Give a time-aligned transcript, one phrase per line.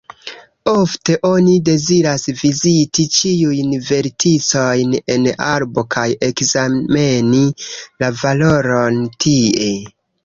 [0.69, 7.43] Ofte oni deziras viziti ĉiujn verticojn en arbo kaj ekzameni
[8.03, 9.69] la valoron tie.